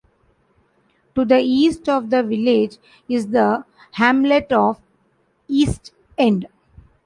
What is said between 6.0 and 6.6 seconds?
End.